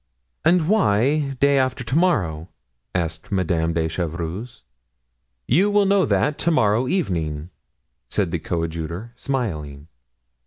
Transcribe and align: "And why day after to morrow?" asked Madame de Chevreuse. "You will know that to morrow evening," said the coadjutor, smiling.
"And 0.43 0.67
why 0.67 1.35
day 1.39 1.59
after 1.59 1.83
to 1.83 1.95
morrow?" 1.95 2.49
asked 2.95 3.31
Madame 3.31 3.73
de 3.73 3.87
Chevreuse. 3.87 4.63
"You 5.47 5.69
will 5.69 5.85
know 5.85 6.07
that 6.07 6.39
to 6.39 6.49
morrow 6.49 6.87
evening," 6.87 7.51
said 8.09 8.31
the 8.31 8.39
coadjutor, 8.39 9.13
smiling. 9.15 9.89